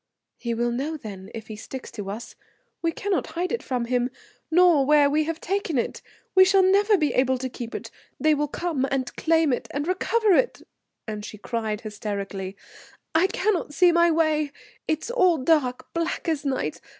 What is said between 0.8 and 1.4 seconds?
then,